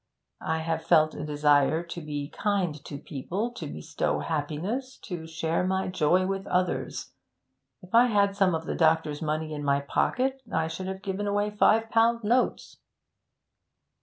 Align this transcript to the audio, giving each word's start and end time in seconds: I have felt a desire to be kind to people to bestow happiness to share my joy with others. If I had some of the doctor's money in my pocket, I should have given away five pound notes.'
I 0.47 0.61
have 0.61 0.83
felt 0.83 1.13
a 1.13 1.23
desire 1.23 1.83
to 1.83 2.01
be 2.01 2.29
kind 2.33 2.83
to 2.85 2.97
people 2.97 3.51
to 3.51 3.67
bestow 3.67 4.21
happiness 4.21 4.97
to 5.03 5.27
share 5.27 5.63
my 5.63 5.89
joy 5.89 6.25
with 6.25 6.47
others. 6.47 7.11
If 7.83 7.93
I 7.93 8.07
had 8.07 8.35
some 8.35 8.55
of 8.55 8.65
the 8.65 8.73
doctor's 8.73 9.21
money 9.21 9.53
in 9.53 9.63
my 9.63 9.79
pocket, 9.79 10.41
I 10.51 10.69
should 10.69 10.87
have 10.87 11.03
given 11.03 11.27
away 11.27 11.51
five 11.51 11.91
pound 11.91 12.23
notes.' 12.23 12.77